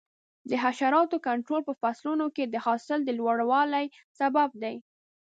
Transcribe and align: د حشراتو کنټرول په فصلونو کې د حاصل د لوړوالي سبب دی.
د 0.49 0.51
حشراتو 0.63 1.17
کنټرول 1.27 1.61
په 1.65 1.73
فصلونو 1.81 2.25
کې 2.35 2.43
د 2.47 2.55
حاصل 2.65 2.99
د 3.05 3.09
لوړوالي 3.19 3.85
سبب 4.19 4.49
دی. 4.63 4.75